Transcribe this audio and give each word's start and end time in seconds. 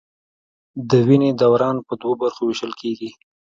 د 0.89 0.91
وینې 1.07 1.31
دوران 1.41 1.75
په 1.87 1.93
دوو 2.01 2.13
برخو 2.21 2.41
ویشل 2.45 2.73
کېږي. 2.81 3.09